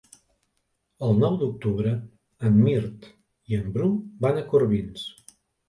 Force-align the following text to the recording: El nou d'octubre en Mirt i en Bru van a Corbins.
El 1.07 1.13
nou 1.23 1.37
d'octubre 1.41 1.91
en 2.51 2.57
Mirt 2.63 3.07
i 3.55 3.61
en 3.61 3.71
Bru 3.79 3.93
van 4.27 4.43
a 4.43 4.47
Corbins. 4.57 5.09